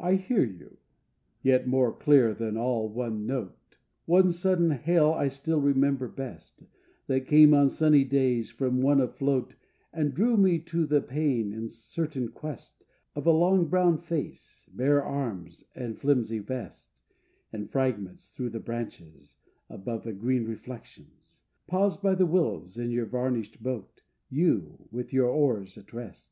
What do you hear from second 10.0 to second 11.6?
drew me to the pane